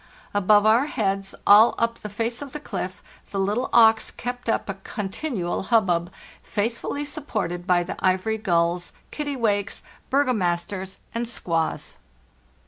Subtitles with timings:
[0.33, 4.67] Above our heads, all up the face of the cliff, the little auks kept up
[4.67, 11.97] a con tinual hubbub, faithfully supported by the ivory gulls, kittiwakes, burgomasters, and skuas.